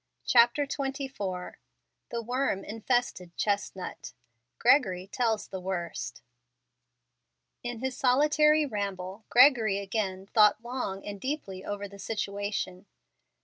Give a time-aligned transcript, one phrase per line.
[0.25, 1.57] CHAPTER XXIV
[2.09, 4.13] "THE WORM INFESTED CHESTNUT"
[4.57, 6.23] GREGORY TELLS THE WORST
[7.61, 12.87] In his solitary ramble, Gregory again thought long and deeply over the situation.